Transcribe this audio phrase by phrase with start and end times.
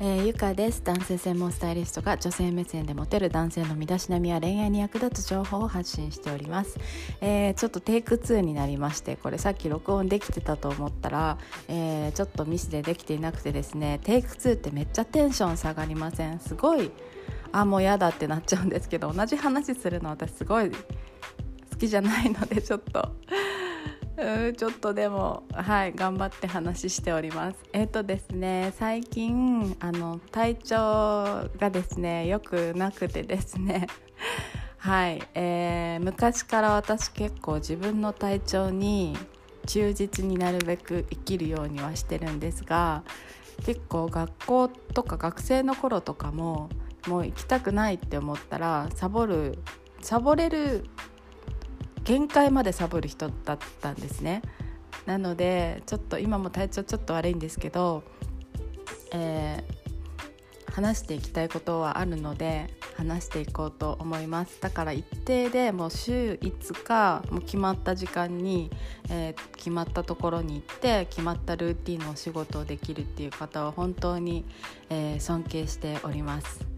[0.00, 0.80] えー、ゆかです。
[0.84, 6.78] 男性専門スタイリストが女性目線でモテる男性の身だしなみや恋愛に役立つ情報を発信しております、
[7.20, 16.38] えー、ちょっとテイク2になりましてこれさっき録音できてたと思ったら、えー、ちょっとミスでできていなくてですねテイク2ってめっちゃテンション下がりません？
[16.38, 16.92] すごい。
[17.50, 20.76] あもう嫌だってなっちゃうんですけど同じ話するの私すごい好
[21.78, 23.08] きじゃないのでちょっと
[24.56, 27.58] ちょっとでもはい頑張って話しております。
[27.72, 30.76] えっ、ー、とですね最近あの体調
[31.56, 33.86] がですね良くなくてですね。
[34.78, 39.16] はい、えー、昔から私結構自分の体調に
[39.66, 43.04] 忠実になるべく生きるようにはしてるんですが
[43.64, 46.70] 結構学校とか学生の頃とかも
[47.06, 49.58] もう行きたくないって思ったらサボる
[50.00, 50.84] サボれる
[52.08, 54.40] 限界までサボる人だったんですね。
[55.04, 58.02] なのでちょっと今も体調ちょっと悪いんですけど、
[59.12, 64.58] えー、話していきたいことはあるので話していこうと思います。
[64.62, 68.70] だから一定でもう週5日もう決まった時間に、
[69.10, 74.46] えー、決まったところに行って決まったルーティンのお仕事をできるっていう方は本当に、
[74.88, 76.77] えー、尊敬しております。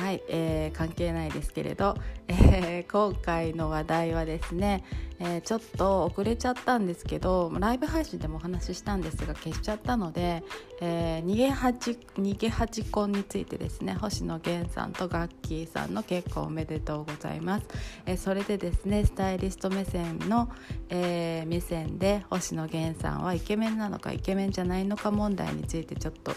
[0.00, 1.94] はい、えー、関係ないですけれど、
[2.26, 4.82] えー、今回の話題はですね、
[5.20, 10.42] えー、ちょっと遅れちゃったんですけどライブ配信でもお話ししたんですが消しちゃったので、
[10.80, 17.66] えー、逃げ八逃げ八婚についてですね星野源さんとガッキーさんの結婚おめでとうございます、
[18.06, 20.50] えー、それでですねスタイリスト目線の、
[20.88, 26.32] え、目線で星野源さんはイケメンなのかイケメンじゃないのか問題についてちょっと、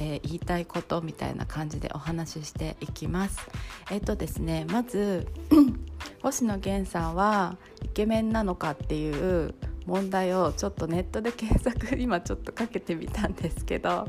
[0.00, 3.38] え、言いたいことみたいな感じでお話ししていきます。
[3.90, 5.28] えっ、とですねまず
[6.22, 9.54] 星野源さんはイケメンなのかっていう
[9.86, 14.08] 問題をちょっとネットで検索今ちょっとかけてみたんですけど、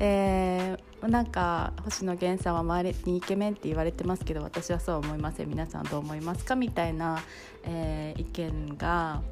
[0.00, 5.48] えー、なんか星野源さんは周りにイケメンって言われてますけど私はそう思いません。
[5.48, 7.22] 皆さんどう思いますかみたいな、
[7.64, 9.22] えー、意見が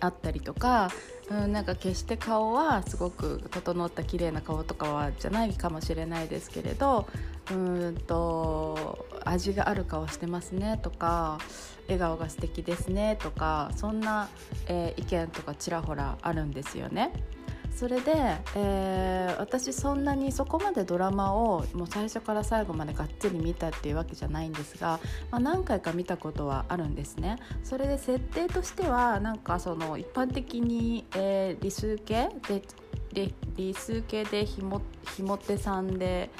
[0.00, 0.90] あったりとか、
[1.30, 7.06] うん、なんか決して顔はすごく整った綺麗な顔とかはじゃないかもしれないですけれど
[7.50, 11.38] うんと味がある顔してますねとか
[11.86, 14.28] 笑顔が素敵ですねとかそんな、
[14.66, 17.12] えー、意見とかちらほらあるんですよね。
[17.74, 18.12] それで、
[18.56, 27.36] えー、私そんなにそこまでドラマをもう最初から最後までがっつり見たっていうわけじゃないんですが、まあ、何回か見たことはあるんですね。
[27.64, 32.62] それで設定としてはなんかその一般的に、えー、理数系で
[33.56, 34.82] 理数系でひも
[35.16, 36.30] ひも手さんで。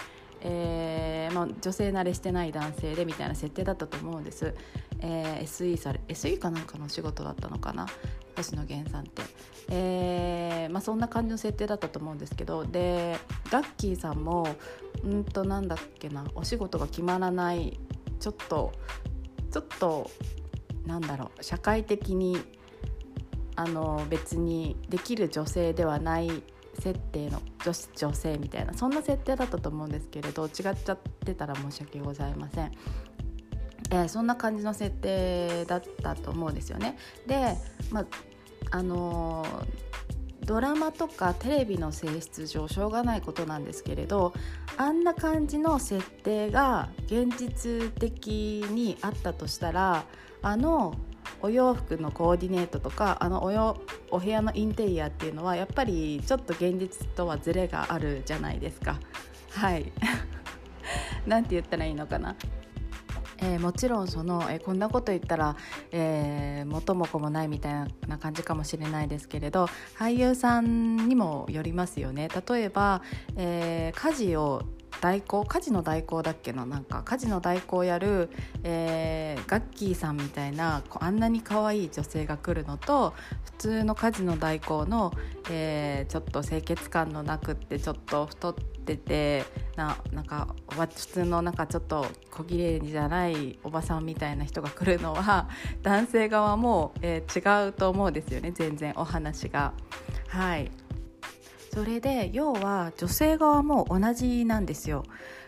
[0.42, 4.54] えーまあ、女性慣れしてない男性でみたいな設定だったと思うんです、
[5.00, 7.86] えー、SE, され SE かなんかの仕事だったのかな？
[8.36, 9.22] 星野源さんって、
[9.68, 12.64] えーまあ、そんな感じの設定だったと思うんですけど。
[12.64, 13.18] で
[13.50, 14.46] ガッキーさんも
[15.04, 16.24] うんとなんだっけな。
[16.34, 17.78] お仕事が決まらない。
[18.18, 18.72] ちょっと
[19.50, 20.10] ちょっと
[20.86, 21.42] なんだろう。
[21.42, 22.38] 社会的に
[23.56, 26.42] あの別にできる女性ではない
[26.80, 32.72] 設定の女子女性みたいなそんな設定だったと思うんですけれど違っちゃってたら申し訳ございません。
[33.92, 36.96] えー、そんな感じの設定だったと思うんですよね。
[37.26, 37.56] で、
[37.90, 38.06] まあ
[38.72, 44.32] あのー、ドラマとかテレビの性質上しょうがないことなんですけれど
[44.76, 50.04] あんな感じの設定が現実的にあったとしたら
[50.42, 50.94] あの
[51.42, 53.80] お洋服のコーディネートとかあのおよ
[54.10, 58.98] お部屋のインテリアっていうのはやっぱりちょっと現実とはズレがあるじゃないですか。
[59.50, 59.92] はい。
[61.26, 62.36] なんて言ったらいいのかな？
[63.42, 65.56] えー、もちろんその、えー、こんなこと言ったら、
[65.92, 69.66] えー、元も子もないみたいな感じかもしれないですけれど
[69.98, 72.28] 俳優さんにもよりますよね。
[72.28, 73.02] 例えば、
[73.36, 74.62] え家事を
[75.00, 76.66] 代行家事の代行だっけな？
[76.66, 78.28] なんか家事の代行やる、
[78.62, 85.12] えー、ガッキーさんみたいなあんなに可愛い女性が来るのと普通の家事の代行の、
[85.50, 89.44] えー、ちょっと清潔感のなくってちょっと太ってて
[89.76, 95.48] ななんか普通のなんかちょっと小綺麗じゃないおばさんみたいな人が来るのは
[95.82, 99.72] 男性側も、えー、違うと思うんですよね全然お話が。
[100.28, 100.70] はい
[101.72, 105.04] それで要は女性側も同じなんですよ。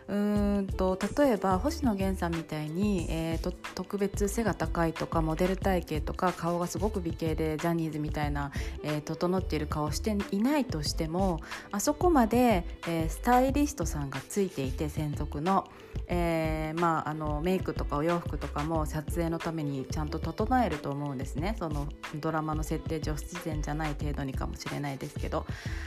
[0.08, 8.52] うんと例えば星野源さんみたいに、えーと、特別背が高いとかモデル体型とか顔がすごく美形でジャニーズみたいな、
[8.82, 11.40] えー、整っている顔をしていないとしても
[11.70, 15.68] あそこまで、えー、スタイリストさんがついていて専属の。
[16.08, 25.46] えー、まあ、あのメイクとかお洋服とかも撮影のためにちゃんと整えると思うんですねそのドラマの設定上不自然じゃない程度にかもしれないですけど、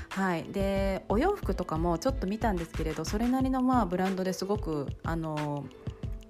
[0.09, 5.65] はい、でお洋服とかもちょっと見たんですけれどそれなりのまあブランドですごくあの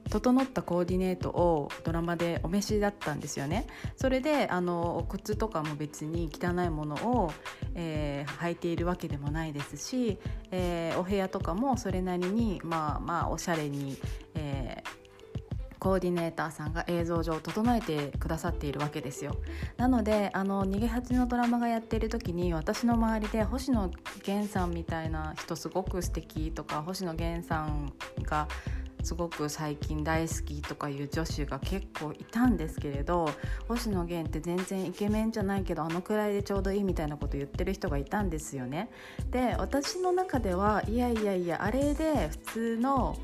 [0.09, 3.65] 整ったコーディネートをドラマでお召しだったんですよね。
[3.95, 7.33] それであの靴とかも別に汚いものを、
[7.73, 10.19] えー、履いているわけでもないですし、
[10.51, 13.97] えー、お部屋とかもそれなりにまあまあおしゃれに、
[15.85, 19.37] コーディネーターさんが映像上整えてくださっているわけですよ
[19.77, 23.91] なのであの逃げ恥のドラマがやっている時に私の周りで星野
[24.25, 27.93] 源さんみたいな人すごく素敵とか星野源さん
[28.23, 28.47] が
[29.03, 33.29] すごく最近大好きとかいう女子が結構いたんですけれど
[33.67, 38.89] 星野源って全然イケメンじゃないけどあのくらいでちょうどいいみたいなこと言ってる人がいたんですよね。
[39.29, 43.15] で私の中ではいやいやいやあれで普通の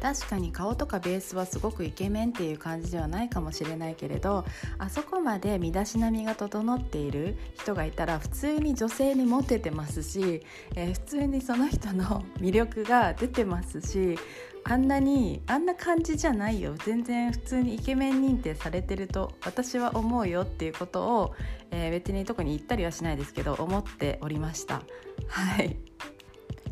[0.00, 4.44] 確かに顔とかベースはすごくイケメンっていう感じではないかもしれないけれど
[4.78, 10.42] あそこまで身だしなみが整っている人がいたら普通に女性にモテてますし、
[10.76, 14.18] えー、普通にその人の魅力が出てますし
[14.64, 21.34] あんなにあんな感じじゃないよ全然普通にイケメン認定されてると私は思うよっていうことを、
[21.70, 24.82] えー、別に特に言ったりはしないですけど思っておりました。
[25.28, 25.76] はい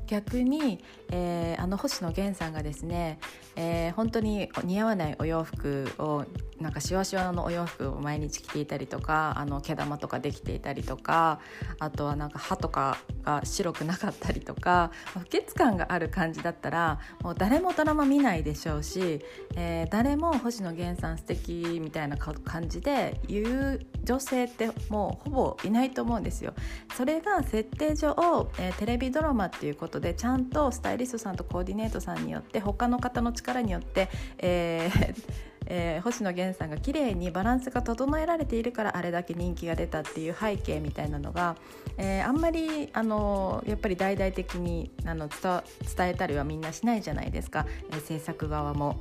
[0.06, 3.18] 逆に、えー、あの星野源さんがですね、
[3.56, 6.24] えー、本当に似合わないお洋服を
[6.60, 11.40] なんかしわしわのお洋服を毎日着ていたりとかあの毛玉とかできていたりとか
[11.78, 19.20] あとはなんか歯とかが白くなかったりとか不潔感がある感じだったらもう誰もドラマ見ないでしょうし、
[19.54, 26.54] えー、誰も星野源さん素敵みたいな感じで言う女性ってもうほぼいないと思うんですよ。
[26.96, 28.10] それが設定上、
[28.58, 34.08] えー、テレビドラマっていうことでちゃんとスタイリストさんとコーディネートさんによって他の方の力によって、
[34.38, 35.24] えー
[35.68, 41.56] えー、星野源さんが綺麗にバランスが整えられているからあれだけ人気が出たっていう背景みたいなのが、
[41.98, 49.00] えー、あんまりあのやっぱり大々的にあの伝えたりはみんなしないじゃないですか、えー、制作側も。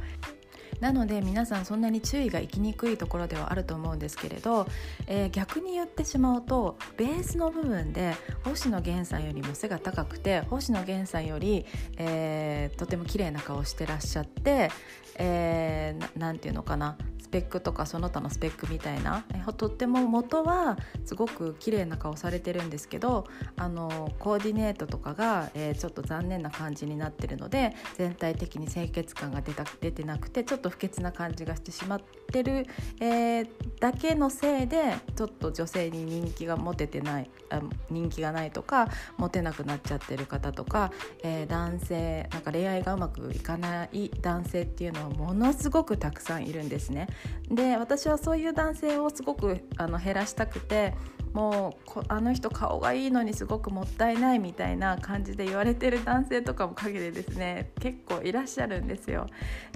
[0.79, 4.67] なので皆さんそんなに注意がいきにくいところではあると思うんですけれど、
[5.07, 8.13] えー、逆に言ってしまうとベースの部分で
[8.43, 11.65] 星野源さんよりも背が高くて星野源さんより、
[11.97, 14.69] えー、とても綺麗な顔してらっしゃって、
[15.17, 16.97] えー、ていうのかな
[17.35, 19.25] ペックとかその他のスペックみたいな
[19.57, 23.25] とっても元はすごく綺麗な顔されてるんですけど
[23.57, 32.01] あのコーディネートとかが、えー、ちょっと残念な感じになってるので全体的に清潔感が出た出てなくてちょっと不潔な感じがしてしまっ
[32.31, 32.67] てる、
[33.01, 33.49] えー、
[33.81, 37.59] だけのせいでちょっと女性に人気が持ててないあ
[37.89, 38.87] 人気がないとか
[39.17, 47.07] モテなくなっちゃってる方とか、えー、男性なんか恋愛がうまくいかない男性っていうのはものすごくたくさんいるんですね。
[47.49, 50.93] で私はそういう男性をすごくあの減らしたくて
[51.35, 59.27] もうあの人顔がいいのにすごくもったいないみたいな感じで言われてる男性とかも陰でですね結構いらっしゃるんですよ。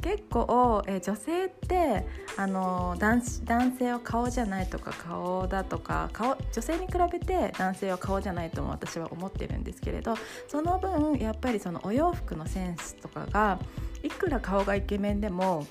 [0.01, 2.07] 結構、え女性って
[2.37, 10.15] あの男性は顔じゃないとか顔だとか顔女性に比べて男性は顔じゃないとも私は思ってるんですけれど
[10.47, 13.59] その分やっぱりそのお洋服のセンスとかが
[14.01, 15.67] いくら顔がイケメンでも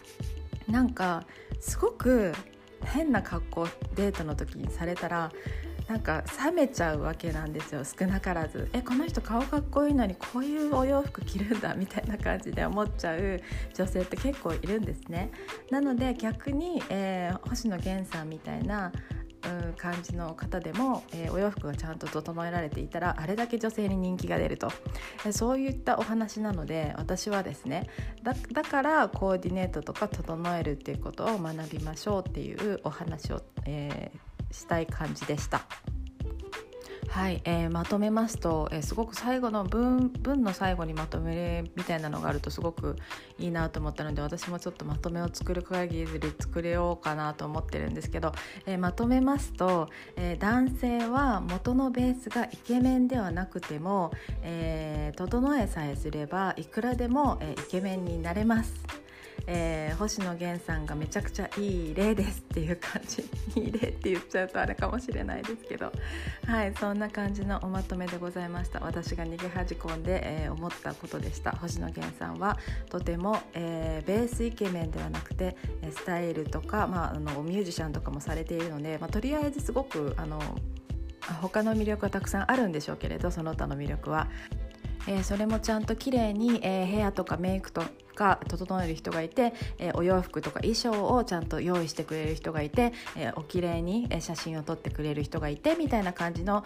[0.68, 1.24] なんか
[1.60, 2.32] すごく
[2.84, 5.32] 変な格好デートの時にされたら
[5.88, 7.82] なんか冷めちゃうわけなんですよ。
[7.82, 8.68] 少なからず。
[8.74, 13.40] えこの人顔かっこいいのにこういうお洋服着るんだみたいな感じで思っちゃう
[13.74, 15.30] 女性って結構いるんですね。
[15.70, 18.92] なので逆に、えー、星野源さんみたいな、
[19.76, 24.70] 感じの方でも、えー、お洋服がちゃんと整えられていたらあれだけ女性に人気が出ると、
[25.24, 27.88] えー、そういったお話なので私はですね
[28.22, 35.66] だからコーディネートとか整えるっていうことを学びましょうっていうお話を、えー、したい感じでした。
[37.08, 42.96] はい、えー、まとめますと、えー、すごく最後の文文の最後にまとめみたいなのがあるとすごく
[43.38, 46.06] いいなと思ったので私もちょっとまとめを作る限り
[46.38, 48.32] 作れようかなと思ってるんですけど、
[48.66, 54.12] えー、まとめますと、え男性は元のベースがイケメンではなくても、
[54.42, 58.74] え整えさえすればいくらでも、えイケメンになれます。
[59.46, 63.22] えー、星野源さんがめちゃくちゃいい例ですっていう感じ
[63.60, 65.92] いい例って言っちゃうとあれかもしれないですけど
[66.46, 68.80] はいそんな感じのおまとめでございました。
[68.80, 71.52] 私が逃げ恥込んで、えー、思ったことでした。
[71.52, 72.58] 星野源さんは
[72.90, 75.56] とても、えー、ベースイケメンではなくて
[75.90, 80.40] スタイルとか、まあ、あのミュージシャンとかもされているので、まあ、とりあえずすごくあの
[81.40, 84.28] 他の魅力はたくさんあるんでしょうけれどその他の魅力は、
[85.08, 87.82] えー、それもちゃんと綺麗に、えー、ヘアとかメイクと
[88.14, 96.64] か整える人がいて、えー、お洋服とか衣装をちゃんと用意してくれる人がいて、えお綺麗に写真を撮ってくれる人がいてみたいな感じの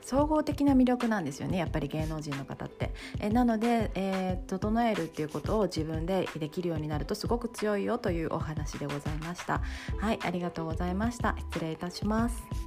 [0.00, 2.92] 総合的な魅力なんですよねやっぱり芸能人の方って。
[3.20, 9.60] えなので、えー、整えるっていうことを自分でできるようになるとすごく強いよというお話でございました。
[9.98, 12.65] はいありがとうございました失礼いたします。